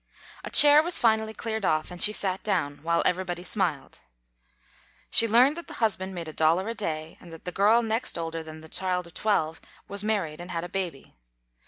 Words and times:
A 0.43 0.49
chair 0.49 0.81
was 0.81 0.97
finally 0.97 1.31
cleared 1.31 1.63
off 1.63 1.91
and 1.91 2.01
she 2.01 2.11
sat 2.11 2.41
down, 2.41 2.81
while 2.81 3.03
everybody 3.05 3.43
smiled. 3.43 3.99
She 5.11 5.27
learned 5.27 5.55
that 5.57 5.67
the 5.67 5.75
husband 5.75 6.15
made 6.15 6.27
a 6.27 6.33
dollar 6.33 6.67
a 6.69 6.73
day 6.73 7.19
and 7.21 7.31
that 7.31 7.45
the 7.45 7.51
girl 7.51 7.83
next 7.83 8.17
older 8.17 8.41
than 8.41 8.61
the 8.61 8.67
child 8.67 9.05
of 9.05 9.13
twelve 9.13 9.61
was 9.87 10.03
married 10.03 10.41
and 10.41 10.49
had 10.49 10.63
a 10.63 10.69
baby. 10.69 11.13